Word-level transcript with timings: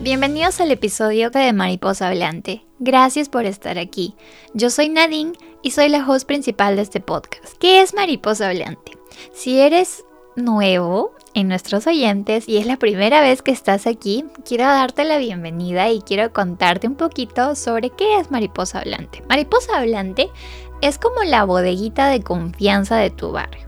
Bienvenidos 0.00 0.60
al 0.60 0.72
episodio 0.72 1.30
de 1.30 1.52
Mariposa 1.52 2.08
Hablante. 2.08 2.64
Gracias 2.80 3.28
por 3.28 3.44
estar 3.44 3.78
aquí. 3.78 4.16
Yo 4.54 4.70
soy 4.70 4.88
Nadine 4.88 5.34
y 5.62 5.70
soy 5.70 5.88
la 5.88 6.04
host 6.04 6.26
principal 6.26 6.74
de 6.74 6.82
este 6.82 6.98
podcast. 6.98 7.56
¿Qué 7.60 7.80
es 7.80 7.94
Mariposa 7.94 8.48
Hablante? 8.48 8.98
Si 9.32 9.60
eres 9.60 10.04
nuevo 10.34 11.12
en 11.34 11.46
nuestros 11.46 11.86
oyentes 11.86 12.48
y 12.48 12.56
es 12.56 12.66
la 12.66 12.76
primera 12.76 13.20
vez 13.20 13.40
que 13.40 13.52
estás 13.52 13.86
aquí, 13.86 14.24
quiero 14.44 14.64
darte 14.64 15.04
la 15.04 15.18
bienvenida 15.18 15.90
y 15.90 16.00
quiero 16.00 16.32
contarte 16.32 16.88
un 16.88 16.96
poquito 16.96 17.54
sobre 17.54 17.90
qué 17.90 18.18
es 18.18 18.32
Mariposa 18.32 18.80
Hablante. 18.80 19.22
Mariposa 19.28 19.78
Hablante 19.78 20.28
es 20.82 20.98
como 20.98 21.22
la 21.22 21.44
bodeguita 21.44 22.08
de 22.08 22.20
confianza 22.20 22.96
de 22.96 23.10
tu 23.10 23.30
barrio. 23.30 23.65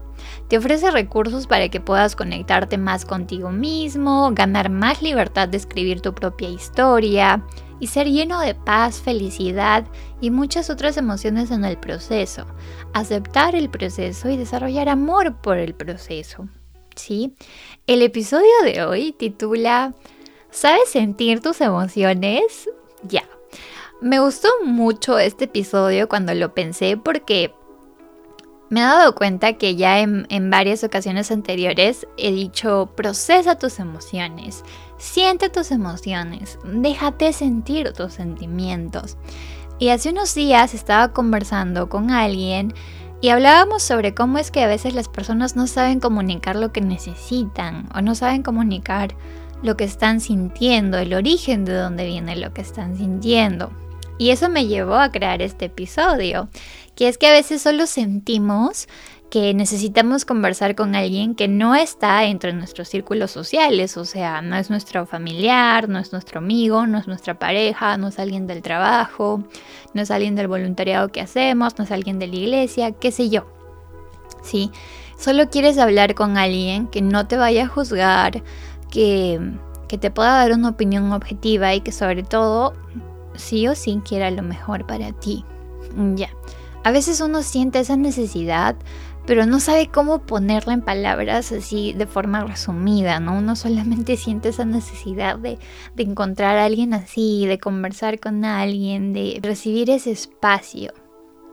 Te 0.49 0.57
ofrece 0.57 0.91
recursos 0.91 1.47
para 1.47 1.69
que 1.69 1.81
puedas 1.81 2.17
conectarte 2.17 2.79
más 2.79 3.05
contigo 3.05 3.51
mismo, 3.51 4.31
ganar 4.33 4.71
más 4.71 5.03
libertad 5.03 5.47
de 5.47 5.59
escribir 5.59 6.01
tu 6.01 6.15
propia 6.15 6.49
historia 6.49 7.45
y 7.81 7.89
ser 7.89 8.09
lleno 8.09 8.41
de 8.41 8.55
paz, 8.55 9.01
felicidad 9.01 9.87
y 10.23 10.31
muchas 10.31 10.71
otras 10.71 10.97
emociones 10.97 11.51
en 11.51 11.67
el 11.67 11.77
proceso. 11.77 12.47
Aceptar 12.95 13.55
el 13.55 13.69
proceso 13.69 14.31
y 14.31 14.39
desarrollar 14.39 14.89
amor 14.89 15.37
por 15.37 15.59
el 15.59 15.75
proceso. 15.75 16.49
¿Sí? 16.97 17.35
El 17.87 18.03
episodio 18.03 18.51
de 18.65 18.83
hoy 18.85 19.13
titula 19.13 19.95
¿Sabes 20.51 20.89
sentir 20.89 21.41
tus 21.41 21.61
emociones? 21.61 22.71
Ya. 23.03 23.25
Me 24.01 24.19
gustó 24.19 24.49
mucho 24.65 25.19
este 25.19 25.45
episodio 25.45 26.09
cuando 26.09 26.33
lo 26.33 26.55
pensé 26.55 26.97
porque 26.97 27.53
me 28.71 28.81
he 28.81 28.83
dado 28.83 29.15
cuenta 29.15 29.55
que 29.55 29.77
ya 29.77 30.01
en, 30.01 30.51
varias 30.51 30.85
ocasiones 30.85 31.31
anteriores 31.31 32.07
he 32.17 32.33
dicho, 32.33 32.91
procesa 32.95 33.59
tus 33.59 33.79
emociones, 33.79 34.65
siente 34.99 35.49
tus 35.49 35.71
emociones, 35.71 36.59
déjate 36.65 37.33
sentir 37.33 37.93
tus 37.93 38.13
sentimientos. 38.13 39.17
Y 39.79 39.89
hace 39.91 40.11
unos 40.11 40.35
días 40.35 40.75
estaba 40.75 41.13
conversando 41.13 41.89
con 41.89 42.11
alguien 42.11 42.75
y 43.21 43.31
hablábamos 43.31 43.83
sobre 43.83 44.15
cómo 44.15 44.39
es 44.39 44.51
que 44.51 44.63
a 44.63 44.67
veces 44.67 44.95
las 44.95 45.09
personas 45.09 45.57
no 45.57 45.67
saben 45.67 46.01
comunicar 46.01 46.57
lo 46.57 46.73
que 46.73 46.81
necesitan 46.81 47.89
o 47.95 48.01
no 48.03 48.15
saben 48.15 48.43
comunicar 48.43 49.15
lo 49.63 49.77
que 49.77 49.85
están 49.85 50.21
sintiendo, 50.21 50.99
el 50.99 51.15
origen 51.15 51.65
de 51.65 51.75
dónde 51.75 52.07
viene 52.07 52.37
lo 52.37 52.53
que 52.53 52.61
están 52.61 52.97
sintiendo. 52.97 53.73
Y 54.19 54.31
eso 54.31 54.49
me 54.49 54.67
llevó 54.67 54.97
a 54.97 55.13
crear 55.13 55.43
este 55.43 55.67
episodio, 55.67 56.49
que 56.99 57.07
es 57.07 57.17
que 57.17 57.29
a 57.29 57.31
veces 57.31 57.63
solo 57.63 57.87
sentimos 57.87 58.89
que 59.31 59.55
necesitamos 59.55 60.25
conversar 60.25 60.75
con 60.75 60.97
alguien 60.97 61.37
que 61.37 61.47
no 61.47 61.77
está 61.77 62.25
entre 62.25 62.53
nuestros 62.53 62.89
círculos 62.89 63.31
sociales, 63.31 63.97
o 63.97 64.05
sea, 64.05 64.43
no 64.43 64.57
es 64.57 64.69
nuestro 64.69 65.07
familiar, 65.07 65.89
no 65.89 66.01
es 66.01 66.11
nuestro 66.11 66.41
amigo, 66.41 66.89
no 66.89 66.99
es 66.99 67.07
nuestra 67.07 67.39
pareja, 67.39 67.97
no 67.99 68.09
es 68.09 68.19
alguien 68.19 68.49
del 68.49 68.63
trabajo, 68.63 69.45
no 69.95 70.03
es 70.03 70.11
alguien 70.11 70.35
del 70.35 70.49
voluntariado 70.49 71.11
que 71.11 71.21
hacemos, 71.21 71.79
no 71.79 71.85
es 71.85 71.93
alguien 71.93 72.19
de 72.19 72.27
la 72.27 72.35
iglesia, 72.35 72.91
qué 72.91 73.13
sé 73.13 73.29
yo. 73.29 73.47
¿Sí? 74.43 74.73
Solo 75.17 75.51
quieres 75.51 75.79
hablar 75.79 76.17
con 76.17 76.37
alguien 76.37 76.89
que 76.89 77.01
no 77.01 77.29
te 77.29 77.37
vaya 77.37 77.67
a 77.67 77.69
juzgar, 77.69 78.43
que, 78.91 79.39
que 79.87 79.99
te 79.99 80.11
pueda 80.11 80.31
dar 80.31 80.51
una 80.51 80.71
opinión 80.71 81.13
objetiva 81.13 81.73
y 81.77 81.81
que 81.81 81.93
sobre 81.93 82.25
todo 82.25 82.73
sí 83.37 83.69
o 83.69 83.77
sí 83.77 84.03
quiera 84.05 84.33
lo 84.33 84.43
mejor 84.43 84.85
para 84.85 85.13
ti. 85.13 85.45
Ya. 86.17 86.31
A 86.85 86.91
veces 86.91 87.21
uno 87.21 87.43
siente 87.43 87.81
esa 87.81 87.97
necesidad, 87.97 88.77
pero 89.27 89.45
no 89.45 89.61
sabe 89.61 89.89
cómo 89.89 90.21
ponerla 90.21 90.73
en 90.73 90.81
palabras 90.81 91.53
así 91.53 91.93
de 91.93 92.07
forma 92.07 92.45
resumida, 92.45 93.21
¿no? 93.21 93.37
Uno 93.37 93.57
solamente 93.57 94.17
siente 94.17 94.49
esa 94.49 94.65
necesidad 94.65 95.39
de, 95.39 95.59
de 95.95 96.03
encontrar 96.03 96.57
a 96.57 96.65
alguien 96.65 96.95
así, 96.95 97.47
de 97.47 97.59
conversar 97.59 98.21
con 98.21 98.45
alguien, 98.45 99.13
de 99.13 99.39
recibir 99.43 99.91
ese 99.91 100.13
espacio. 100.13 100.93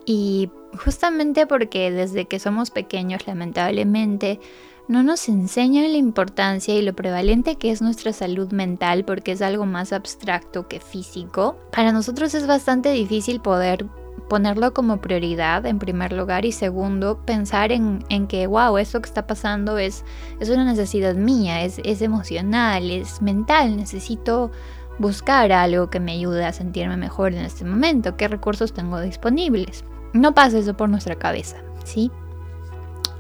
Y 0.06 0.50
justamente 0.84 1.48
porque 1.48 1.92
desde 1.92 2.26
que 2.26 2.40
somos 2.40 2.72
pequeños, 2.72 3.28
lamentablemente, 3.28 4.40
no 4.88 5.02
nos 5.02 5.28
enseñan 5.30 5.92
la 5.92 5.98
importancia 5.98 6.76
y 6.76 6.82
lo 6.82 6.96
prevalente 6.96 7.56
que 7.56 7.72
es 7.72 7.82
nuestra 7.82 8.14
salud 8.14 8.52
mental 8.52 9.04
porque 9.04 9.32
es 9.32 9.42
algo 9.42 9.66
más 9.66 9.92
abstracto 9.94 10.68
que 10.68 10.80
físico, 10.80 11.58
para 11.72 11.92
nosotros 11.92 12.36
es 12.36 12.46
bastante 12.46 12.92
difícil 12.92 13.42
poder 13.42 13.88
ponerlo 14.30 14.74
como 14.74 15.02
prioridad 15.02 15.66
en 15.66 15.80
primer 15.80 16.12
lugar 16.14 16.46
y 16.46 16.52
segundo 16.52 17.20
pensar 17.26 17.72
en, 17.72 18.00
que 18.28 18.48
wow, 18.48 18.78
eso 18.78 19.02
que 19.02 19.08
está 19.08 19.28
pasando 19.28 19.78
es, 19.78 20.04
es 20.40 20.50
una 20.50 20.66
necesidad 20.66 21.16
mía, 21.16 21.64
es, 21.64 21.80
es 21.84 22.02
emocional, 22.02 22.90
es 22.90 23.22
mental, 23.22 23.78
necesito 23.78 24.52
buscar 24.98 25.52
algo 25.52 25.90
que 25.90 26.00
me 26.00 26.14
ayude 26.14 26.46
a 26.46 26.54
sentirme 26.54 26.98
mejor 26.98 27.34
en 27.34 27.46
este 27.46 27.66
momento, 27.66 28.18
qué 28.18 28.28
recursos 28.28 28.74
tengo 28.74 29.00
disponibles. 29.00 29.84
No 30.14 30.34
pasa 30.34 30.58
eso 30.58 30.76
por 30.76 30.90
nuestra 30.90 31.16
cabeza, 31.16 31.58
¿sí? 31.84 32.10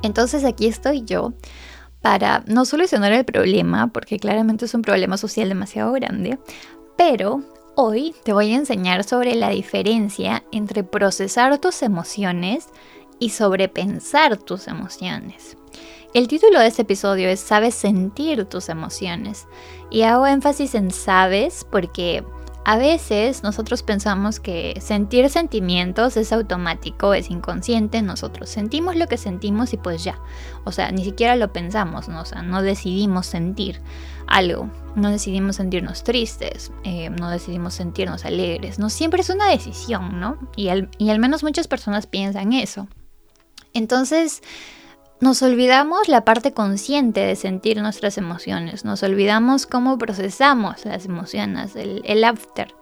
Entonces 0.01 0.45
aquí 0.45 0.67
estoy 0.67 1.03
yo 1.03 1.33
para 2.01 2.43
no 2.45 2.65
solucionar 2.65 3.11
el 3.11 3.25
problema, 3.25 3.87
porque 3.87 4.19
claramente 4.19 4.65
es 4.65 4.73
un 4.73 4.81
problema 4.81 5.17
social 5.17 5.49
demasiado 5.49 5.91
grande, 5.91 6.39
pero 6.97 7.41
hoy 7.75 8.15
te 8.23 8.33
voy 8.33 8.53
a 8.53 8.57
enseñar 8.57 9.03
sobre 9.03 9.35
la 9.35 9.49
diferencia 9.49 10.43
entre 10.51 10.83
procesar 10.83 11.57
tus 11.59 11.81
emociones 11.81 12.67
y 13.19 13.29
sobrepensar 13.29 14.37
tus 14.37 14.67
emociones. 14.67 15.57
El 16.13 16.27
título 16.27 16.59
de 16.59 16.67
este 16.67 16.83
episodio 16.83 17.27
es 17.27 17.41
Sabes 17.41 17.75
sentir 17.75 18.45
tus 18.45 18.69
emociones 18.69 19.47
y 19.89 20.03
hago 20.03 20.25
énfasis 20.25 20.73
en 20.75 20.91
sabes 20.91 21.65
porque 21.69 22.23
a 22.65 22.77
veces 22.77 23.43
nosotros 23.43 23.83
pensamos 23.83 24.39
que 24.39 24.79
sentir 24.81 25.29
sentimientos 25.29 26.17
es 26.17 26.33
automático, 26.33 27.13
es 27.13 27.29
inconsciente, 27.29 28.01
nosotros 28.01 28.49
sentimos 28.49 28.95
lo 28.95 29.07
que 29.07 29.17
sentimos 29.17 29.71
y 29.73 29.77
pues 29.77 30.03
ya. 30.03 30.19
O 30.63 30.71
sea, 30.71 30.91
ni 30.91 31.05
siquiera 31.05 31.35
lo 31.35 31.53
pensamos, 31.53 32.09
¿no? 32.09 32.21
O 32.21 32.25
sea, 32.25 32.41
no 32.41 32.63
decidimos 32.63 33.27
sentir 33.27 33.81
algo, 34.25 34.67
no 34.95 35.11
decidimos 35.11 35.57
sentirnos 35.57 36.03
tristes, 36.03 36.71
eh, 36.83 37.11
no 37.11 37.29
decidimos 37.29 37.75
sentirnos 37.75 38.25
alegres, 38.25 38.79
no 38.79 38.89
siempre 38.89 39.21
es 39.21 39.29
una 39.29 39.47
decisión, 39.47 40.19
¿no? 40.19 40.39
Y 40.55 40.69
y 40.97 41.09
al 41.11 41.19
menos 41.19 41.43
muchas 41.43 41.67
personas 41.67 42.07
piensan 42.07 42.51
eso. 42.51 42.87
Entonces, 43.73 44.41
nos 45.21 45.41
olvidamos 45.41 46.07
la 46.07 46.25
parte 46.25 46.53
consciente 46.53 47.21
de 47.21 47.35
sentir 47.35 47.81
nuestras 47.81 48.17
emociones, 48.17 48.83
nos 48.85 49.01
olvidamos 49.03 49.65
cómo 49.65 49.97
procesamos 49.97 50.85
las 50.85 51.05
emociones, 51.05 51.75
el, 51.75 52.23
after, 52.23 52.73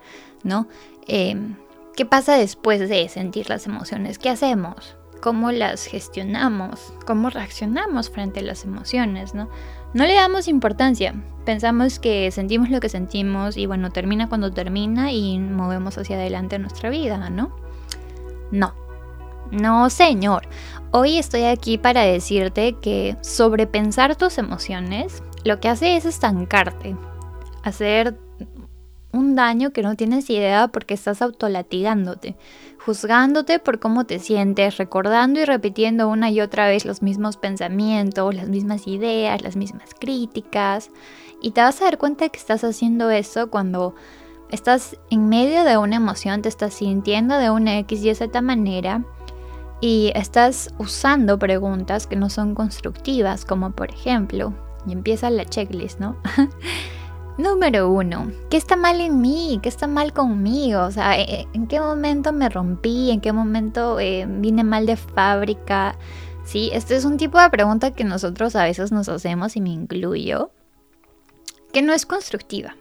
¿no? 0.44 0.68
Em, 1.08 1.56
¿Qué 1.96 2.06
pasa 2.08 2.36
después 2.36 2.80
de 2.90 3.08
sentir 3.08 3.50
las 3.50 3.68
emociones? 3.68 4.18
¿Qué 4.18 4.30
hacemos? 4.30 4.96
¿Cómo 5.22 5.52
las 5.52 5.86
gestionamos? 5.86 6.92
¿Cómo 7.06 7.30
reaccionamos 7.30 8.10
frente 8.10 8.40
a 8.40 8.44
las 8.44 8.64
emociones, 8.64 9.36
no? 9.36 9.48
No 9.94 10.06
le 10.08 10.16
damos 10.16 10.48
importancia, 10.48 11.14
pensamos 11.46 12.00
que 12.00 12.32
sentimos 12.32 12.72
lo 12.72 12.80
que 12.80 12.90
sentimos 12.90 13.58
y 13.58 13.68
bueno, 13.68 13.92
termina 13.92 14.28
cuando 14.28 14.52
termina 14.52 15.12
y 15.12 15.38
movemos 15.38 16.00
hacia 16.00 16.16
adelante 16.16 16.58
nuestra 16.58 16.90
vida, 16.90 17.30
¿no? 17.30 17.56
No, 18.50 18.74
no, 19.54 19.90
señor. 19.90 20.48
Hoy 20.92 21.18
estoy 21.18 21.44
aquí 21.44 21.78
para 21.78 22.02
decirte 22.02 22.74
que 22.82 23.18
sobrepensar 23.22 24.16
tus 24.16 24.38
emociones 24.38 25.24
lo 25.44 25.60
que 25.60 25.70
hace 25.70 25.96
es 25.96 26.06
estancarte, 26.06 26.96
hacer 27.64 28.18
un 29.12 29.36
daño 29.36 29.72
que 29.72 29.84
no 29.84 29.96
tienes 29.96 30.30
idea 30.30 30.70
porque 30.70 30.96
estás 30.96 31.22
autolatigándote, 31.22 32.36
juzgándote 32.84 33.60
por 33.60 33.80
cómo 33.80 34.06
te 34.06 34.20
sientes, 34.20 34.78
recordando 34.78 35.40
y 35.40 35.46
repitiendo 35.46 36.10
una 36.10 36.32
y 36.32 36.42
otra 36.42 36.68
vez 36.68 36.86
los 36.86 37.02
mismos 37.02 37.38
pensamientos, 37.38 38.34
las 38.34 38.50
mismas 38.50 38.88
ideas, 38.88 39.42
las 39.44 39.56
mismas 39.56 39.90
críticas. 40.00 40.90
Y 41.42 41.52
te 41.52 41.62
vas 41.62 41.82
a 41.82 41.86
dar 41.86 41.98
cuenta 41.98 42.30
que 42.30 42.40
estás 42.40 42.64
haciendo 42.64 43.12
eso 43.12 43.52
cuando 43.52 43.94
estás 44.50 44.98
en 45.10 45.30
medio 45.30 45.64
de 45.64 45.78
una 45.78 45.98
emoción, 45.98 46.42
te 46.42 46.50
estás 46.50 46.74
sintiendo 46.74 47.38
de 47.38 47.52
una 47.52 47.78
X 47.80 48.04
y 48.04 48.16
Z 48.16 48.42
manera 48.42 49.04
y 49.84 50.14
estás 50.16 50.74
usando 50.78 51.38
preguntas 51.38 52.08
que 52.08 52.16
no 52.16 52.30
son 52.30 52.56
constructivas, 52.56 53.44
como 53.44 53.72
por 53.72 53.92
ejemplo, 53.92 54.54
y 54.88 54.94
empieza 54.94 55.30
la 55.30 55.44
checklist, 55.44 56.00
¿no? 56.00 56.16
Número 57.38 57.90
uno, 57.90 58.32
¿qué 58.50 58.56
está 58.56 58.78
mal 58.78 59.02
en 59.02 59.20
mí? 59.20 59.60
¿Qué 59.62 59.68
está 59.68 59.88
mal 59.88 60.14
conmigo? 60.14 60.84
O 60.84 60.92
sea, 60.92 61.20
eh, 61.20 61.26
eh, 61.28 61.48
¿en 61.52 61.68
qué 61.68 61.82
momento 61.82 62.32
me 62.32 62.48
rompí? 62.48 63.12
¿En 63.12 63.20
qué 63.20 63.34
momento 63.34 64.00
eh, 64.00 64.26
vine 64.26 64.64
mal 64.64 64.86
de 64.86 64.96
fábrica? 64.96 65.98
Sí, 66.46 66.70
este 66.72 66.96
es 66.96 67.04
un 67.04 67.18
tipo 67.18 67.38
de 67.42 67.50
pregunta 67.50 67.92
que 67.92 68.06
nosotros 68.06 68.56
a 68.56 68.64
veces 68.64 68.94
nos 68.94 69.10
hacemos 69.10 69.58
y 69.58 69.60
me 69.60 69.72
incluyo, 69.72 70.52
que 71.74 71.82
no 71.82 71.92
es 71.92 72.06
constructiva. 72.06 72.78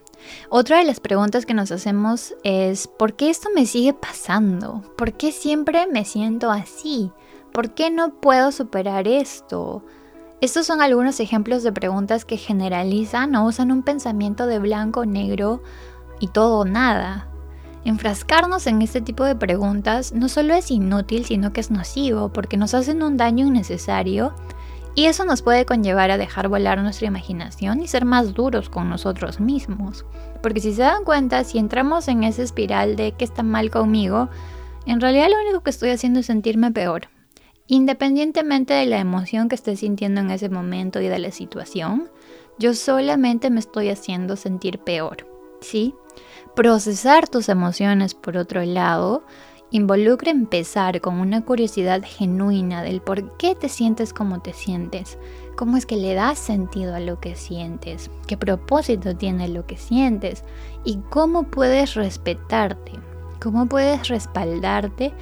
Otra 0.48 0.78
de 0.78 0.84
las 0.84 1.00
preguntas 1.00 1.46
que 1.46 1.54
nos 1.54 1.72
hacemos 1.72 2.34
es, 2.44 2.86
¿por 2.86 3.14
qué 3.14 3.30
esto 3.30 3.48
me 3.54 3.66
sigue 3.66 3.94
pasando? 3.94 4.82
¿Por 4.96 5.12
qué 5.14 5.32
siempre 5.32 5.86
me 5.86 6.04
siento 6.04 6.50
así? 6.50 7.10
¿Por 7.52 7.74
qué 7.74 7.90
no 7.90 8.14
puedo 8.20 8.52
superar 8.52 9.08
esto? 9.08 9.84
Estos 10.40 10.66
son 10.66 10.82
algunos 10.82 11.20
ejemplos 11.20 11.62
de 11.62 11.72
preguntas 11.72 12.24
que 12.24 12.36
generalizan 12.36 13.34
o 13.36 13.46
usan 13.46 13.70
un 13.70 13.82
pensamiento 13.82 14.46
de 14.46 14.58
blanco, 14.58 15.06
negro 15.06 15.62
y 16.18 16.28
todo 16.28 16.60
o 16.60 16.64
nada. 16.64 17.28
Enfrascarnos 17.84 18.66
en 18.66 18.80
este 18.82 19.00
tipo 19.00 19.24
de 19.24 19.34
preguntas 19.34 20.12
no 20.12 20.28
solo 20.28 20.54
es 20.54 20.70
inútil, 20.70 21.24
sino 21.24 21.52
que 21.52 21.60
es 21.60 21.70
nocivo 21.70 22.28
porque 22.28 22.56
nos 22.56 22.74
hacen 22.74 23.02
un 23.02 23.16
daño 23.16 23.46
innecesario 23.46 24.34
y 24.94 25.06
eso 25.06 25.24
nos 25.24 25.42
puede 25.42 25.64
conllevar 25.64 26.10
a 26.10 26.18
dejar 26.18 26.48
volar 26.48 26.80
nuestra 26.82 27.06
imaginación 27.06 27.82
y 27.82 27.88
ser 27.88 28.04
más 28.04 28.34
duros 28.34 28.68
con 28.68 28.90
nosotros 28.90 29.40
mismos. 29.40 30.04
Porque 30.42 30.60
si 30.60 30.74
se 30.74 30.82
dan 30.82 31.04
cuenta, 31.04 31.44
si 31.44 31.58
entramos 31.58 32.08
en 32.08 32.24
esa 32.24 32.42
espiral 32.42 32.96
de 32.96 33.12
que 33.12 33.24
está 33.24 33.42
mal 33.42 33.70
conmigo, 33.70 34.28
en 34.84 35.00
realidad 35.00 35.28
lo 35.30 35.40
único 35.40 35.62
que 35.62 35.70
estoy 35.70 35.90
haciendo 35.90 36.20
es 36.20 36.26
sentirme 36.26 36.70
peor. 36.72 37.08
Independientemente 37.68 38.74
de 38.74 38.86
la 38.86 38.98
emoción 38.98 39.48
que 39.48 39.54
esté 39.54 39.76
sintiendo 39.76 40.20
en 40.20 40.30
ese 40.30 40.50
momento 40.50 41.00
y 41.00 41.08
de 41.08 41.18
la 41.18 41.30
situación, 41.30 42.10
yo 42.58 42.74
solamente 42.74 43.48
me 43.48 43.60
estoy 43.60 43.88
haciendo 43.88 44.36
sentir 44.36 44.78
peor. 44.78 45.26
¿Sí? 45.60 45.94
Procesar 46.54 47.28
tus 47.28 47.48
emociones, 47.48 48.14
por 48.14 48.36
otro 48.36 48.62
lado, 48.64 49.24
involucra 49.72 50.30
empezar 50.30 51.00
con 51.00 51.14
una 51.18 51.44
curiosidad 51.44 52.02
genuina 52.04 52.82
del 52.82 53.00
por 53.00 53.36
qué 53.38 53.54
te 53.54 53.70
sientes 53.70 54.12
como 54.12 54.40
te 54.42 54.52
sientes, 54.52 55.18
cómo 55.56 55.78
es 55.78 55.86
que 55.86 55.96
le 55.96 56.12
das 56.12 56.38
sentido 56.38 56.94
a 56.94 57.00
lo 57.00 57.20
que 57.20 57.34
sientes, 57.34 58.10
qué 58.26 58.36
propósito 58.36 59.16
tiene 59.16 59.48
lo 59.48 59.66
que 59.66 59.78
sientes 59.78 60.44
y 60.84 60.98
cómo 61.08 61.44
puedes 61.44 61.94
respetarte, 61.94 62.92
cómo 63.40 63.66
puedes 63.66 64.08
respaldarte, 64.08 65.14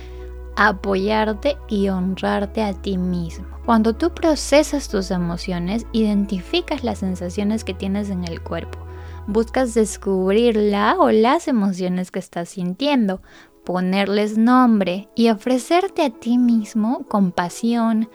apoyarte 0.56 1.56
y 1.68 1.88
honrarte 1.88 2.62
a 2.62 2.72
ti 2.72 2.98
mismo. 2.98 3.46
Cuando 3.64 3.94
tú 3.94 4.10
procesas 4.12 4.88
tus 4.88 5.12
emociones, 5.12 5.86
identificas 5.92 6.82
las 6.82 6.98
sensaciones 6.98 7.62
que 7.62 7.72
tienes 7.72 8.10
en 8.10 8.24
el 8.24 8.42
cuerpo 8.42 8.80
buscas 9.26 9.74
descubrir 9.74 10.56
la 10.56 10.96
o 10.98 11.10
las 11.10 11.48
emociones 11.48 12.10
que 12.10 12.18
estás 12.18 12.50
sintiendo, 12.50 13.22
ponerles 13.70 14.36
nombre 14.36 15.08
y 15.14 15.30
ofrecerte 15.30 16.02
a 16.02 16.10
ti 16.10 16.38
mismo 16.38 17.04
compasión, 17.06 18.08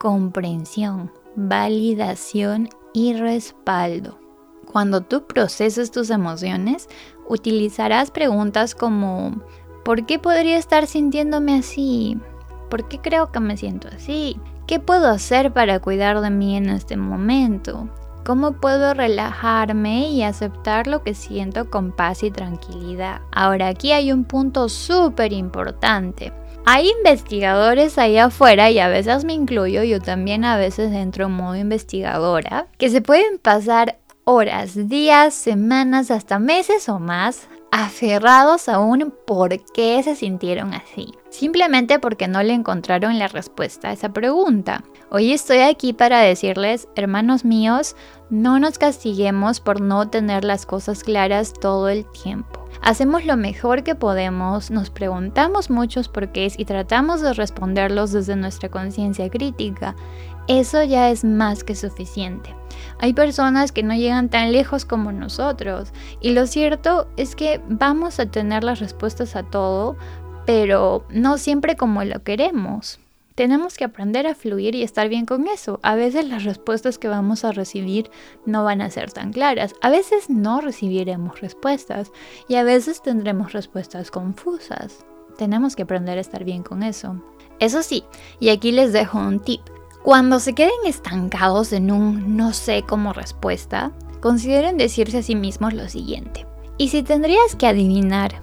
comprensión, 0.00 1.12
validación 1.36 2.68
y 2.92 3.14
respaldo. 3.14 4.18
Cuando 4.64 5.02
tú 5.02 5.24
proceses 5.28 5.92
tus 5.92 6.10
emociones, 6.10 6.88
utilizarás 7.28 8.10
preguntas 8.10 8.74
como 8.74 9.44
¿por 9.84 10.06
qué 10.06 10.18
podría 10.18 10.58
estar 10.58 10.88
sintiéndome 10.88 11.54
así? 11.60 12.18
¿Por 12.68 12.88
qué 12.88 12.98
creo 12.98 13.30
que 13.30 13.38
me 13.38 13.56
siento 13.56 13.86
así? 13.94 14.36
¿Qué 14.66 14.80
puedo 14.80 15.08
hacer 15.08 15.52
para 15.52 15.78
cuidar 15.78 16.20
de 16.20 16.30
mí 16.30 16.56
en 16.56 16.68
este 16.68 16.96
momento? 16.96 17.88
¿Cómo 18.26 18.54
puedo 18.54 18.92
relajarme 18.92 20.08
y 20.08 20.24
aceptar 20.24 20.88
lo 20.88 21.04
que 21.04 21.14
siento 21.14 21.70
con 21.70 21.92
paz 21.92 22.24
y 22.24 22.32
tranquilidad? 22.32 23.20
Ahora, 23.30 23.68
aquí 23.68 23.92
hay 23.92 24.10
un 24.10 24.24
punto 24.24 24.68
súper 24.68 25.32
importante. 25.32 26.32
Hay 26.64 26.90
investigadores 26.90 27.98
ahí 27.98 28.18
afuera, 28.18 28.68
y 28.68 28.80
a 28.80 28.88
veces 28.88 29.24
me 29.24 29.32
incluyo, 29.32 29.84
yo 29.84 30.00
también 30.00 30.44
a 30.44 30.56
veces 30.56 30.92
entro 30.92 31.26
en 31.26 31.32
modo 31.34 31.54
investigadora, 31.54 32.66
que 32.78 32.90
se 32.90 33.00
pueden 33.00 33.38
pasar 33.38 34.00
horas, 34.24 34.88
días, 34.88 35.32
semanas, 35.32 36.10
hasta 36.10 36.40
meses 36.40 36.88
o 36.88 36.98
más 36.98 37.46
aferrados 37.70 38.68
a 38.68 38.78
un 38.78 39.12
por 39.26 39.62
qué 39.72 40.02
se 40.02 40.16
sintieron 40.16 40.74
así. 40.74 41.12
Simplemente 41.30 41.98
porque 41.98 42.28
no 42.28 42.42
le 42.42 42.54
encontraron 42.54 43.18
la 43.18 43.28
respuesta 43.28 43.88
a 43.88 43.92
esa 43.92 44.12
pregunta. 44.12 44.84
Hoy 45.10 45.32
estoy 45.32 45.58
aquí 45.58 45.92
para 45.92 46.20
decirles, 46.20 46.88
hermanos 46.96 47.44
míos, 47.44 47.94
no 48.30 48.58
nos 48.58 48.78
castiguemos 48.78 49.60
por 49.60 49.80
no 49.80 50.08
tener 50.08 50.44
las 50.44 50.66
cosas 50.66 51.04
claras 51.04 51.52
todo 51.52 51.88
el 51.88 52.04
tiempo. 52.06 52.66
Hacemos 52.82 53.24
lo 53.24 53.36
mejor 53.36 53.82
que 53.82 53.94
podemos, 53.94 54.70
nos 54.70 54.90
preguntamos 54.90 55.70
muchos 55.70 56.08
porqués 56.08 56.58
y 56.58 56.64
tratamos 56.64 57.20
de 57.20 57.32
responderlos 57.32 58.12
desde 58.12 58.36
nuestra 58.36 58.68
conciencia 58.68 59.28
crítica. 59.30 59.96
Eso 60.48 60.84
ya 60.84 61.10
es 61.10 61.24
más 61.24 61.64
que 61.64 61.74
suficiente. 61.74 62.54
Hay 62.98 63.12
personas 63.14 63.72
que 63.72 63.82
no 63.82 63.94
llegan 63.94 64.28
tan 64.28 64.52
lejos 64.52 64.84
como 64.84 65.12
nosotros 65.12 65.92
y 66.20 66.30
lo 66.30 66.46
cierto 66.46 67.08
es 67.16 67.34
que 67.34 67.60
vamos 67.68 68.20
a 68.20 68.26
tener 68.26 68.62
las 68.62 68.78
respuestas 68.78 69.34
a 69.34 69.42
todo, 69.42 69.96
pero 70.46 71.04
no 71.10 71.36
siempre 71.38 71.76
como 71.76 72.04
lo 72.04 72.22
queremos. 72.22 73.00
Tenemos 73.34 73.76
que 73.76 73.84
aprender 73.84 74.26
a 74.26 74.34
fluir 74.34 74.74
y 74.74 74.82
estar 74.82 75.10
bien 75.10 75.26
con 75.26 75.46
eso. 75.46 75.78
A 75.82 75.94
veces 75.94 76.26
las 76.26 76.44
respuestas 76.44 76.96
que 76.96 77.08
vamos 77.08 77.44
a 77.44 77.52
recibir 77.52 78.10
no 78.46 78.64
van 78.64 78.80
a 78.80 78.88
ser 78.88 79.12
tan 79.12 79.30
claras. 79.30 79.74
A 79.82 79.90
veces 79.90 80.30
no 80.30 80.62
recibiremos 80.62 81.40
respuestas 81.42 82.12
y 82.48 82.54
a 82.54 82.62
veces 82.62 83.02
tendremos 83.02 83.52
respuestas 83.52 84.10
confusas. 84.10 85.04
Tenemos 85.36 85.76
que 85.76 85.82
aprender 85.82 86.16
a 86.16 86.22
estar 86.22 86.44
bien 86.44 86.62
con 86.62 86.82
eso. 86.82 87.22
Eso 87.58 87.82
sí, 87.82 88.04
y 88.40 88.48
aquí 88.48 88.72
les 88.72 88.94
dejo 88.94 89.18
un 89.18 89.40
tip. 89.40 89.60
Cuando 90.06 90.38
se 90.38 90.52
queden 90.52 90.70
estancados 90.86 91.72
en 91.72 91.90
un 91.90 92.36
no 92.36 92.52
sé 92.52 92.84
como 92.84 93.12
respuesta, 93.12 93.90
consideren 94.20 94.76
decirse 94.76 95.18
a 95.18 95.22
sí 95.24 95.34
mismos 95.34 95.74
lo 95.74 95.88
siguiente. 95.88 96.46
Y 96.78 96.90
si 96.90 97.02
tendrías 97.02 97.56
que 97.58 97.66
adivinar 97.66 98.40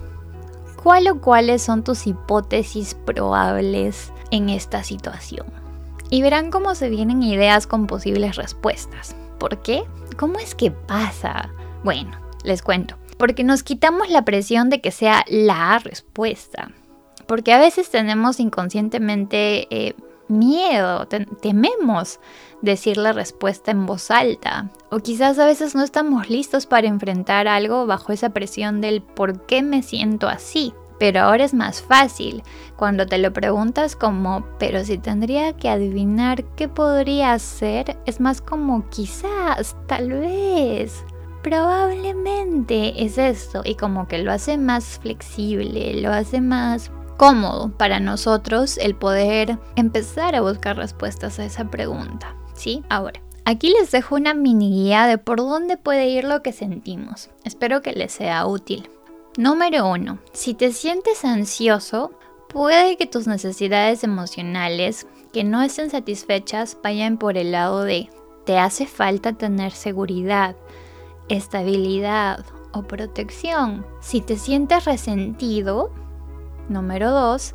cuál 0.82 1.08
o 1.08 1.22
cuáles 1.22 1.62
son 1.62 1.82
tus 1.82 2.06
hipótesis 2.06 2.94
probables 3.06 4.12
en 4.30 4.50
esta 4.50 4.84
situación. 4.84 5.46
Y 6.10 6.20
verán 6.20 6.50
cómo 6.50 6.74
se 6.74 6.90
vienen 6.90 7.22
ideas 7.22 7.66
con 7.66 7.86
posibles 7.86 8.36
respuestas. 8.36 9.16
¿Por 9.38 9.62
qué? 9.62 9.84
¿Cómo 10.18 10.40
es 10.40 10.54
que 10.54 10.70
pasa? 10.70 11.48
Bueno, 11.82 12.10
les 12.42 12.60
cuento. 12.60 12.96
Porque 13.16 13.42
nos 13.42 13.62
quitamos 13.62 14.10
la 14.10 14.26
presión 14.26 14.68
de 14.68 14.82
que 14.82 14.90
sea 14.90 15.24
la 15.28 15.78
respuesta. 15.78 16.72
Porque 17.26 17.54
a 17.54 17.58
veces 17.58 17.88
tenemos 17.90 18.38
inconscientemente 18.38 19.66
eh, 19.74 19.94
miedo, 20.28 21.06
tememos 21.40 22.20
decir 22.62 22.96
la 22.96 23.12
respuesta 23.12 23.70
en 23.70 23.86
voz 23.86 24.10
alta. 24.10 24.70
O 24.90 24.98
quizás 24.98 25.38
a 25.38 25.46
veces 25.46 25.74
no 25.74 25.82
estamos 25.82 26.30
listos 26.30 26.66
para 26.66 26.86
enfrentar 26.86 27.48
algo 27.48 27.86
bajo 27.86 28.12
esa 28.12 28.30
presión 28.30 28.80
del 28.80 29.02
por 29.02 29.46
qué 29.46 29.62
me 29.62 29.82
siento 29.82 30.28
así. 30.28 30.72
Pero 30.98 31.20
ahora 31.20 31.44
es 31.44 31.54
más 31.54 31.82
fácil 31.82 32.42
cuando 32.76 33.06
te 33.06 33.18
lo 33.18 33.32
preguntas 33.32 33.96
como, 33.96 34.46
pero 34.58 34.84
si 34.84 34.96
tendría 34.96 35.52
que 35.54 35.68
adivinar 35.68 36.44
qué 36.56 36.68
podría 36.68 37.38
ser, 37.38 37.96
es 38.06 38.20
más 38.20 38.40
como 38.40 38.88
quizás, 38.90 39.76
tal 39.88 40.10
vez, 40.10 41.04
probablemente 41.42 43.04
es 43.04 43.18
esto 43.18 43.62
y 43.64 43.74
como 43.74 44.06
que 44.06 44.18
lo 44.18 44.32
hace 44.32 44.56
más 44.56 44.98
flexible, 45.00 46.00
lo 46.00 46.12
hace 46.12 46.40
más 46.40 46.90
cómodo 47.24 47.70
para 47.78 48.00
nosotros 48.00 48.76
el 48.76 48.94
poder 48.94 49.58
empezar 49.76 50.34
a 50.34 50.42
buscar 50.42 50.76
respuestas 50.76 51.38
a 51.38 51.46
esa 51.46 51.70
pregunta. 51.70 52.36
¿Sí? 52.52 52.82
Ahora, 52.90 53.22
aquí 53.46 53.70
les 53.70 53.90
dejo 53.90 54.16
una 54.16 54.34
mini 54.34 54.70
guía 54.70 55.06
de 55.06 55.16
por 55.16 55.38
dónde 55.38 55.78
puede 55.78 56.08
ir 56.08 56.24
lo 56.24 56.42
que 56.42 56.52
sentimos. 56.52 57.30
Espero 57.42 57.80
que 57.80 57.92
les 57.92 58.12
sea 58.12 58.44
útil. 58.46 58.90
Número 59.38 59.88
1. 59.88 60.18
Si 60.34 60.52
te 60.52 60.70
sientes 60.70 61.24
ansioso, 61.24 62.12
puede 62.50 62.98
que 62.98 63.06
tus 63.06 63.26
necesidades 63.26 64.04
emocionales 64.04 65.06
que 65.32 65.44
no 65.44 65.62
estén 65.62 65.88
satisfechas 65.88 66.76
vayan 66.82 67.16
por 67.16 67.38
el 67.38 67.52
lado 67.52 67.84
de 67.84 68.10
te 68.44 68.58
hace 68.58 68.86
falta 68.86 69.32
tener 69.32 69.72
seguridad, 69.72 70.56
estabilidad 71.30 72.44
o 72.72 72.82
protección. 72.82 73.86
Si 74.02 74.20
te 74.20 74.36
sientes 74.36 74.84
resentido, 74.84 75.90
número 76.68 77.10
2, 77.10 77.54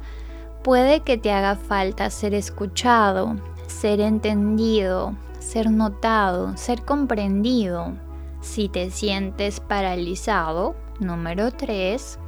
puede 0.64 1.02
que 1.02 1.18
te 1.18 1.32
haga 1.32 1.56
falta 1.56 2.10
ser 2.10 2.34
escuchado, 2.34 3.36
ser 3.68 4.00
entendido, 4.00 5.16
ser 5.40 5.72
notado, 5.72 6.56
ser 6.58 6.84
comprendido. 6.84 7.94
Si 8.42 8.70
te 8.70 8.90
sientes 8.90 9.60
paralizado, 9.60 10.76
Número 11.00 11.52
3. 11.52 12.20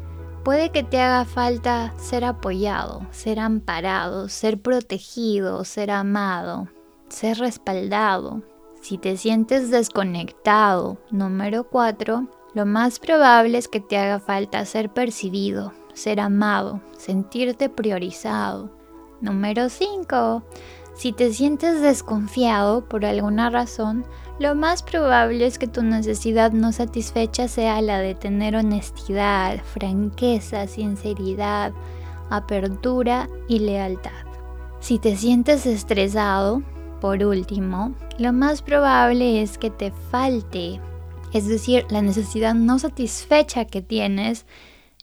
Puede 0.45 0.71
que 0.71 0.81
te 0.83 0.99
haga 1.01 1.25
falta 1.25 1.93
ser 1.97 2.23
apoyado, 2.23 3.05
ser 3.11 3.37
amparado, 3.37 4.29
ser 4.29 4.61
protegido, 4.61 5.65
ser 5.65 5.91
amado, 5.91 6.69
ser 7.09 7.37
respaldado. 7.37 8.41
Si 8.81 8.97
te 8.97 9.17
sientes 9.17 9.69
desconectado, 9.69 10.97
número 11.11 11.65
4, 11.65 12.27
lo 12.53 12.65
más 12.65 12.97
probable 12.99 13.57
es 13.57 13.67
que 13.67 13.81
te 13.81 13.97
haga 13.97 14.19
falta 14.19 14.65
ser 14.65 14.89
percibido, 14.91 15.73
ser 15.93 16.19
amado, 16.19 16.81
sentirte 16.97 17.69
priorizado. 17.69 18.71
Número 19.21 19.69
5. 19.69 20.43
Si 20.95 21.13
te 21.13 21.33
sientes 21.33 21.81
desconfiado 21.81 22.87
por 22.87 23.05
alguna 23.05 23.49
razón, 23.49 24.05
lo 24.39 24.55
más 24.55 24.83
probable 24.83 25.45
es 25.45 25.57
que 25.57 25.67
tu 25.67 25.83
necesidad 25.83 26.51
no 26.51 26.71
satisfecha 26.71 27.47
sea 27.47 27.81
la 27.81 27.99
de 27.99 28.15
tener 28.15 28.55
honestidad, 28.55 29.61
franqueza, 29.63 30.67
sinceridad, 30.67 31.73
apertura 32.29 33.29
y 33.47 33.59
lealtad. 33.59 34.25
Si 34.79 34.97
te 34.97 35.15
sientes 35.15 35.65
estresado, 35.65 36.63
por 36.99 37.23
último, 37.23 37.93
lo 38.17 38.33
más 38.33 38.61
probable 38.61 39.41
es 39.41 39.57
que 39.57 39.69
te 39.69 39.91
falte, 40.11 40.79
es 41.33 41.47
decir, 41.47 41.85
la 41.89 42.01
necesidad 42.01 42.53
no 42.53 42.79
satisfecha 42.79 43.65
que 43.65 43.81
tienes 43.81 44.45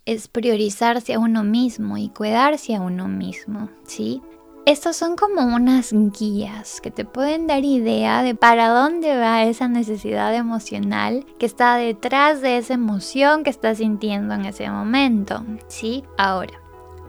es 0.09 0.27
priorizarse 0.27 1.13
a 1.13 1.19
uno 1.19 1.45
mismo 1.45 1.99
y 1.99 2.09
cuidarse 2.09 2.75
a 2.75 2.81
uno 2.81 3.09
mismo, 3.09 3.69
¿sí? 3.85 4.23
Estos 4.65 4.97
son 4.97 5.17
como 5.17 5.43
unas 5.55 5.93
guías 6.19 6.81
que 6.81 6.91
te 6.91 7.05
pueden 7.05 7.47
dar 7.47 7.63
idea 7.63 8.23
de 8.23 8.35
para 8.35 8.69
dónde 8.69 9.19
va 9.19 9.45
esa 9.45 9.69
necesidad 9.69 10.35
emocional 10.35 11.27
que 11.39 11.45
está 11.45 11.77
detrás 11.77 12.41
de 12.41 12.57
esa 12.57 12.75
emoción 12.75 13.45
que 13.45 13.51
estás 13.51 13.79
sintiendo 13.79 14.35
en 14.35 14.47
ese 14.47 14.71
momento, 14.71 15.45
¿sí? 15.69 16.05
Ahora, 16.17 16.59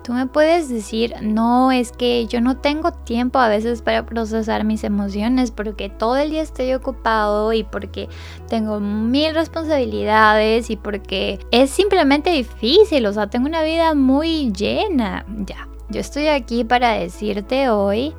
tú 0.03 0.13
me 0.13 0.27
puedes 0.27 0.69
decir, 0.69 1.13
no, 1.21 1.71
es 1.71 1.91
que 1.91 2.25
yo 2.27 2.41
no 2.41 2.57
tengo 2.57 2.91
tiempo 2.91 3.39
a 3.39 3.47
veces 3.47 3.81
para 3.81 4.05
procesar 4.05 4.63
mis 4.63 4.83
emociones 4.83 5.51
porque 5.51 5.89
todo 5.89 6.17
el 6.17 6.31
día 6.31 6.41
estoy 6.41 6.73
ocupado 6.73 7.53
y 7.53 7.63
porque 7.63 8.07
tengo 8.47 8.79
mil 8.79 9.33
responsabilidades 9.33 10.69
y 10.69 10.77
porque 10.77 11.39
es 11.51 11.69
simplemente 11.69 12.31
difícil, 12.31 13.05
o 13.05 13.13
sea, 13.13 13.29
tengo 13.29 13.47
una 13.47 13.63
vida 13.63 13.93
muy 13.93 14.51
llena, 14.51 15.25
ya. 15.45 15.67
Yo 15.89 15.99
estoy 15.99 16.27
aquí 16.27 16.63
para 16.63 16.91
decirte 16.93 17.69
hoy, 17.69 18.13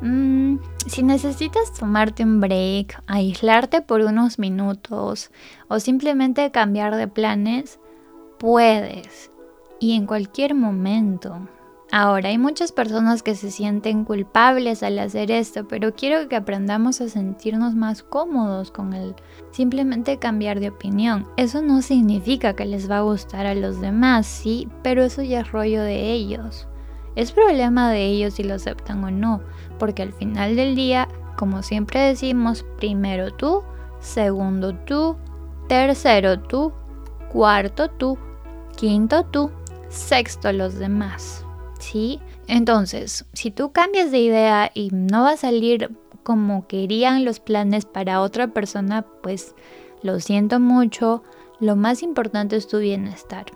mm, 0.00 0.56
si 0.86 1.02
necesitas 1.02 1.72
tomarte 1.74 2.24
un 2.24 2.40
break, 2.40 3.02
aislarte 3.06 3.82
por 3.82 4.00
unos 4.00 4.38
minutos 4.38 5.30
o 5.68 5.80
simplemente 5.80 6.50
cambiar 6.50 6.96
de 6.96 7.08
planes, 7.08 7.78
puedes 8.38 9.29
y 9.80 9.96
en 9.96 10.06
cualquier 10.06 10.54
momento. 10.54 11.40
Ahora, 11.92 12.28
hay 12.28 12.38
muchas 12.38 12.70
personas 12.70 13.24
que 13.24 13.34
se 13.34 13.50
sienten 13.50 14.04
culpables 14.04 14.84
al 14.84 14.96
hacer 15.00 15.32
esto, 15.32 15.66
pero 15.66 15.92
quiero 15.92 16.28
que 16.28 16.36
aprendamos 16.36 17.00
a 17.00 17.08
sentirnos 17.08 17.74
más 17.74 18.04
cómodos 18.04 18.70
con 18.70 18.92
el 18.92 19.16
simplemente 19.50 20.18
cambiar 20.18 20.60
de 20.60 20.68
opinión. 20.68 21.26
Eso 21.36 21.62
no 21.62 21.82
significa 21.82 22.54
que 22.54 22.64
les 22.64 22.88
va 22.88 22.98
a 22.98 23.02
gustar 23.02 23.46
a 23.46 23.56
los 23.56 23.80
demás, 23.80 24.28
sí, 24.28 24.68
pero 24.84 25.02
eso 25.02 25.22
ya 25.22 25.40
es 25.40 25.50
rollo 25.50 25.82
de 25.82 26.12
ellos. 26.12 26.68
Es 27.16 27.32
problema 27.32 27.90
de 27.90 28.06
ellos 28.06 28.34
si 28.34 28.44
lo 28.44 28.54
aceptan 28.54 29.02
o 29.02 29.10
no, 29.10 29.40
porque 29.80 30.02
al 30.02 30.12
final 30.12 30.54
del 30.54 30.76
día, 30.76 31.08
como 31.36 31.64
siempre 31.64 31.98
decimos, 31.98 32.64
primero 32.78 33.32
tú, 33.32 33.64
segundo 33.98 34.76
tú, 34.76 35.16
tercero 35.68 36.38
tú, 36.38 36.72
cuarto 37.32 37.88
tú, 37.88 38.16
quinto 38.76 39.24
tú, 39.24 39.50
sexto 39.90 40.52
los 40.52 40.76
demás. 40.76 41.44
¿Sí? 41.78 42.20
Entonces, 42.46 43.26
si 43.32 43.50
tú 43.50 43.72
cambias 43.72 44.10
de 44.10 44.20
idea 44.20 44.70
y 44.74 44.90
no 44.92 45.22
va 45.22 45.32
a 45.32 45.36
salir 45.36 45.90
como 46.22 46.66
querían 46.66 47.24
los 47.24 47.40
planes 47.40 47.84
para 47.84 48.20
otra 48.20 48.48
persona, 48.48 49.06
pues 49.22 49.54
lo 50.02 50.20
siento 50.20 50.60
mucho, 50.60 51.22
lo 51.58 51.76
más 51.76 52.02
importante 52.02 52.56
es 52.56 52.68
tu 52.68 52.78
bienestar. 52.78 53.46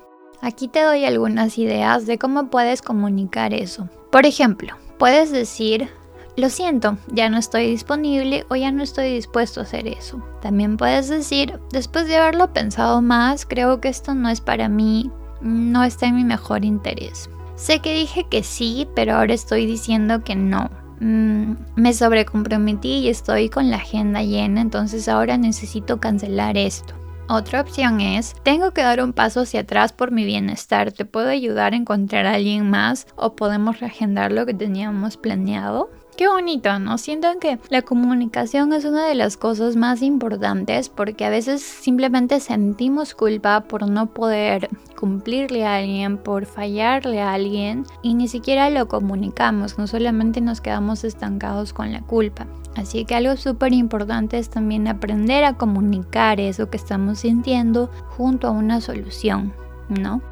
Aquí 0.40 0.68
te 0.68 0.82
doy 0.82 1.04
algunas 1.04 1.56
ideas 1.58 2.06
de 2.06 2.18
cómo 2.18 2.50
puedes 2.50 2.82
comunicar 2.82 3.54
eso. 3.54 3.88
Por 4.10 4.26
ejemplo, 4.26 4.74
puedes 4.98 5.30
decir, 5.30 5.88
lo 6.36 6.50
siento, 6.50 6.98
ya 7.08 7.30
no 7.30 7.38
estoy 7.38 7.70
disponible 7.70 8.44
o 8.50 8.56
ya 8.56 8.72
no 8.72 8.82
estoy 8.82 9.12
dispuesto 9.14 9.60
a 9.60 9.62
hacer 9.62 9.86
eso. 9.86 10.22
También 10.42 10.76
puedes 10.76 11.08
decir, 11.08 11.60
después 11.70 12.06
de 12.06 12.16
haberlo 12.16 12.52
pensado 12.52 13.00
más, 13.00 13.46
creo 13.46 13.80
que 13.80 13.88
esto 13.88 14.14
no 14.14 14.28
es 14.28 14.40
para 14.40 14.68
mí, 14.68 15.10
no 15.44 15.84
está 15.84 16.06
en 16.06 16.16
mi 16.16 16.24
mejor 16.24 16.64
interés. 16.64 17.30
Sé 17.54 17.78
que 17.78 17.94
dije 17.94 18.26
que 18.28 18.42
sí, 18.42 18.88
pero 18.96 19.14
ahora 19.14 19.34
estoy 19.34 19.66
diciendo 19.66 20.24
que 20.24 20.34
no. 20.34 20.70
Mm, 21.00 21.52
me 21.76 21.92
sobrecomprometí 21.92 23.00
y 23.00 23.08
estoy 23.08 23.48
con 23.48 23.70
la 23.70 23.76
agenda 23.76 24.22
llena, 24.22 24.60
entonces 24.60 25.08
ahora 25.08 25.36
necesito 25.36 26.00
cancelar 26.00 26.56
esto. 26.56 26.94
Otra 27.28 27.60
opción 27.62 28.00
es, 28.00 28.34
tengo 28.42 28.72
que 28.72 28.82
dar 28.82 29.02
un 29.02 29.12
paso 29.14 29.40
hacia 29.40 29.60
atrás 29.60 29.92
por 29.92 30.10
mi 30.10 30.24
bienestar, 30.24 30.92
¿te 30.92 31.04
puedo 31.04 31.28
ayudar 31.28 31.72
a 31.72 31.76
encontrar 31.76 32.26
a 32.26 32.34
alguien 32.34 32.68
más 32.68 33.06
o 33.16 33.34
podemos 33.34 33.80
reagendar 33.80 34.30
lo 34.30 34.44
que 34.44 34.52
teníamos 34.52 35.16
planeado? 35.16 35.90
Qué 36.16 36.28
bonito, 36.28 36.78
¿no? 36.78 36.96
Siento 36.96 37.28
que 37.40 37.58
la 37.70 37.82
comunicación 37.82 38.72
es 38.72 38.84
una 38.84 39.06
de 39.06 39.16
las 39.16 39.36
cosas 39.36 39.74
más 39.74 40.00
importantes 40.00 40.88
porque 40.88 41.24
a 41.24 41.30
veces 41.30 41.60
simplemente 41.62 42.38
sentimos 42.38 43.14
culpa 43.14 43.62
por 43.62 43.88
no 43.88 44.06
poder 44.06 44.68
cumplirle 45.04 45.66
a 45.66 45.76
alguien, 45.76 46.16
por 46.16 46.46
fallarle 46.46 47.20
a 47.20 47.34
alguien 47.34 47.84
y 48.00 48.14
ni 48.14 48.26
siquiera 48.26 48.70
lo 48.70 48.88
comunicamos, 48.88 49.76
no 49.76 49.86
solamente 49.86 50.40
nos 50.40 50.62
quedamos 50.62 51.04
estancados 51.04 51.74
con 51.74 51.92
la 51.92 52.00
culpa. 52.00 52.46
Así 52.74 53.04
que 53.04 53.14
algo 53.14 53.36
súper 53.36 53.74
importante 53.74 54.38
es 54.38 54.48
también 54.48 54.88
aprender 54.88 55.44
a 55.44 55.58
comunicar 55.58 56.40
eso 56.40 56.70
que 56.70 56.78
estamos 56.78 57.18
sintiendo 57.18 57.90
junto 58.16 58.48
a 58.48 58.52
una 58.52 58.80
solución, 58.80 59.52
¿no? 59.90 60.22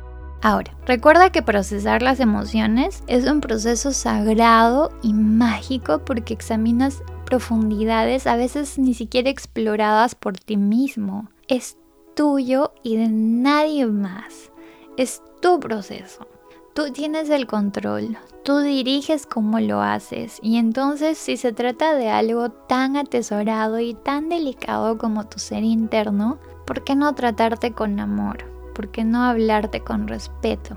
Ahora, 0.41 0.75
recuerda 0.87 1.29
que 1.29 1.43
procesar 1.43 2.01
las 2.01 2.19
emociones 2.19 3.05
es 3.09 3.31
un 3.31 3.43
proceso 3.43 3.93
sagrado 3.93 4.91
y 5.03 5.13
mágico 5.13 5.99
porque 5.99 6.33
examinas 6.33 7.03
profundidades 7.27 8.27
a 8.27 8.37
veces 8.37 8.79
ni 8.79 8.95
siquiera 8.95 9.29
exploradas 9.29 10.15
por 10.15 10.39
ti 10.39 10.57
mismo. 10.57 11.29
Es 11.47 11.77
tuyo 12.15 12.73
y 12.83 12.97
de 12.97 13.09
nadie 13.09 13.87
más. 13.87 14.52
Es 14.99 15.23
tu 15.41 15.59
proceso. 15.59 16.27
Tú 16.75 16.93
tienes 16.93 17.31
el 17.31 17.47
control, 17.47 18.19
tú 18.45 18.59
diriges 18.59 19.27
cómo 19.27 19.59
lo 19.59 19.81
haces 19.81 20.39
y 20.43 20.59
entonces 20.59 21.17
si 21.17 21.39
se 21.39 21.55
trata 21.55 21.95
de 21.95 22.11
algo 22.11 22.51
tan 22.51 22.99
atesorado 22.99 23.79
y 23.79 23.95
tan 23.95 24.29
delicado 24.29 24.99
como 24.99 25.27
tu 25.27 25.39
ser 25.39 25.65
interno, 25.65 26.39
¿por 26.67 26.85
qué 26.85 26.95
no 26.95 27.15
tratarte 27.15 27.73
con 27.73 28.01
amor? 28.01 28.45
¿Por 28.75 28.91
qué 28.91 29.03
no 29.03 29.23
hablarte 29.23 29.81
con 29.81 30.09
respeto? 30.09 30.77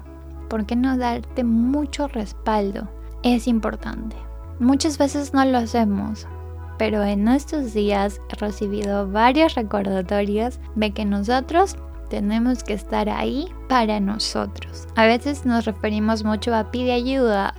¿Por 0.50 0.66
qué 0.66 0.78
no 0.78 0.98
darte 0.98 1.44
mucho 1.44 2.08
respaldo? 2.08 2.88
Es 3.22 3.48
importante. 3.48 4.16
Muchas 4.60 4.98
veces 4.98 5.34
no 5.34 5.44
lo 5.44 5.58
hacemos, 5.58 6.26
pero 6.78 7.04
en 7.04 7.28
estos 7.28 7.74
días 7.74 8.22
he 8.30 8.36
recibido 8.36 9.12
varios 9.12 9.56
recordatorios 9.56 10.60
de 10.76 10.92
que 10.92 11.04
nosotros 11.04 11.76
tenemos 12.10 12.64
que 12.64 12.74
estar 12.74 13.10
ahí 13.10 13.48
para 13.68 14.00
nosotros. 14.00 14.88
A 14.96 15.06
veces 15.06 15.46
nos 15.46 15.66
referimos 15.66 16.24
mucho 16.24 16.54
a 16.54 16.72
pide 16.72 16.94
ayuda 16.94 17.54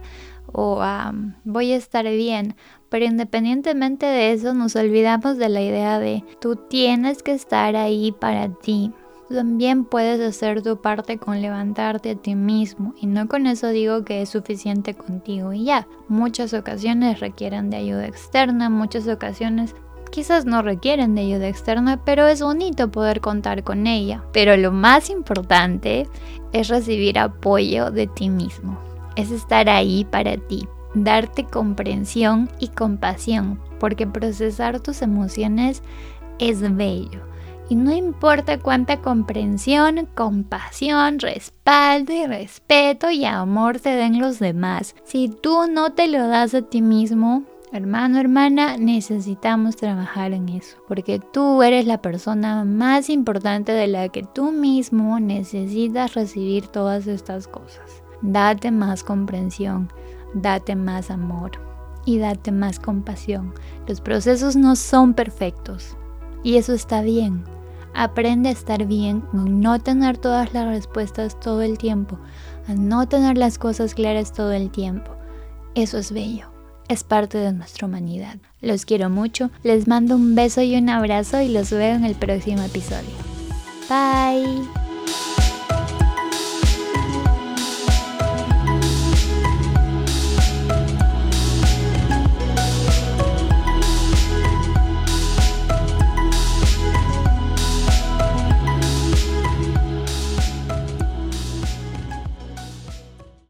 o 0.52 0.80
a 0.82 1.12
voy 1.44 1.72
a 1.72 1.76
estar 1.76 2.04
bien, 2.04 2.56
pero 2.88 3.04
independientemente 3.04 4.06
de 4.06 4.32
eso 4.32 4.54
nos 4.54 4.76
olvidamos 4.76 5.38
de 5.38 5.48
la 5.48 5.60
idea 5.60 5.98
de 5.98 6.24
tú 6.40 6.56
tienes 6.56 7.22
que 7.22 7.32
estar 7.32 7.76
ahí 7.76 8.12
para 8.12 8.48
ti, 8.48 8.92
también 9.28 9.84
puedes 9.84 10.20
hacer 10.20 10.62
tu 10.62 10.80
parte 10.80 11.18
con 11.18 11.42
levantarte 11.42 12.10
a 12.10 12.14
ti 12.14 12.34
mismo 12.36 12.94
y 13.00 13.06
no 13.06 13.26
con 13.26 13.46
eso 13.46 13.68
digo 13.68 14.04
que 14.04 14.22
es 14.22 14.28
suficiente 14.28 14.94
contigo 14.94 15.52
y 15.52 15.64
ya. 15.64 15.88
Muchas 16.08 16.54
ocasiones 16.54 17.18
requieren 17.18 17.70
de 17.70 17.78
ayuda 17.78 18.06
externa, 18.06 18.70
muchas 18.70 19.08
ocasiones 19.08 19.74
quizás 20.10 20.44
no 20.44 20.62
requieren 20.62 21.14
de 21.14 21.22
ayuda 21.22 21.48
externa, 21.48 22.02
pero 22.04 22.26
es 22.26 22.42
bonito 22.42 22.90
poder 22.90 23.20
contar 23.20 23.62
con 23.64 23.86
ella. 23.86 24.22
Pero 24.32 24.56
lo 24.56 24.72
más 24.72 25.10
importante 25.10 26.06
es 26.52 26.68
recibir 26.68 27.18
apoyo 27.18 27.90
de 27.90 28.06
ti 28.06 28.28
mismo, 28.28 28.78
es 29.16 29.30
estar 29.30 29.68
ahí 29.68 30.04
para 30.04 30.36
ti, 30.36 30.68
darte 30.94 31.44
comprensión 31.44 32.48
y 32.58 32.68
compasión, 32.68 33.60
porque 33.78 34.06
procesar 34.06 34.80
tus 34.80 35.02
emociones 35.02 35.82
es 36.38 36.60
bello 36.76 37.26
y 37.68 37.74
no 37.74 37.92
importa 37.92 38.58
cuánta 38.58 39.00
comprensión, 39.00 40.06
compasión, 40.14 41.18
respaldo 41.18 42.12
y 42.12 42.26
respeto 42.26 43.10
y 43.10 43.24
amor 43.24 43.80
te 43.80 43.90
den 43.90 44.20
los 44.20 44.38
demás. 44.38 44.94
Si 45.04 45.28
tú 45.28 45.66
no 45.68 45.90
te 45.90 46.06
lo 46.06 46.28
das 46.28 46.54
a 46.54 46.62
ti 46.62 46.80
mismo, 46.82 47.42
hermano, 47.76 48.18
hermana, 48.18 48.76
necesitamos 48.76 49.76
trabajar 49.76 50.32
en 50.32 50.48
eso. 50.48 50.78
Porque 50.88 51.18
tú 51.18 51.62
eres 51.62 51.86
la 51.86 52.02
persona 52.02 52.64
más 52.64 53.10
importante 53.10 53.72
de 53.72 53.86
la 53.86 54.08
que 54.08 54.22
tú 54.22 54.52
mismo 54.52 55.20
necesitas 55.20 56.14
recibir 56.14 56.68
todas 56.68 57.06
estas 57.06 57.46
cosas. 57.46 58.02
Date 58.22 58.70
más 58.70 59.04
comprensión, 59.04 59.92
date 60.34 60.74
más 60.74 61.10
amor 61.10 61.52
y 62.06 62.18
date 62.18 62.50
más 62.50 62.80
compasión. 62.80 63.52
Los 63.86 64.00
procesos 64.00 64.56
no 64.56 64.74
son 64.74 65.14
perfectos 65.14 65.96
y 66.42 66.56
eso 66.56 66.72
está 66.72 67.02
bien. 67.02 67.44
Aprende 67.94 68.50
a 68.50 68.52
estar 68.52 68.86
bien, 68.86 69.22
a 69.32 69.36
no 69.36 69.78
tener 69.78 70.18
todas 70.18 70.52
las 70.52 70.66
respuestas 70.66 71.38
todo 71.40 71.62
el 71.62 71.78
tiempo, 71.78 72.18
a 72.68 72.74
no 72.74 73.08
tener 73.08 73.38
las 73.38 73.58
cosas 73.58 73.94
claras 73.94 74.32
todo 74.32 74.52
el 74.52 74.70
tiempo. 74.70 75.12
Eso 75.74 75.98
es 75.98 76.12
bello, 76.12 76.55
es 76.88 77.04
parte 77.04 77.38
de 77.38 77.52
nuestra 77.52 77.86
humanidad. 77.86 78.36
Los 78.60 78.84
quiero 78.84 79.10
mucho, 79.10 79.50
les 79.62 79.86
mando 79.86 80.16
un 80.16 80.34
beso 80.34 80.62
y 80.62 80.76
un 80.76 80.88
abrazo 80.88 81.40
y 81.40 81.48
los 81.48 81.70
veo 81.70 81.94
en 81.94 82.04
el 82.04 82.14
próximo 82.14 82.62
episodio. 82.62 83.10
Bye. 83.88 84.85